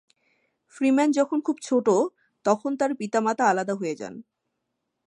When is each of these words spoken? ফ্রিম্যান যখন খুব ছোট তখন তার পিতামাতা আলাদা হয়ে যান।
ফ্রিম্যান 0.75 1.09
যখন 1.11 1.37
খুব 1.41 1.57
ছোট 1.63 1.87
তখন 2.45 2.71
তার 2.77 2.91
পিতামাতা 2.95 3.43
আলাদা 3.47 3.73
হয়ে 3.75 3.95
যান। 3.95 4.13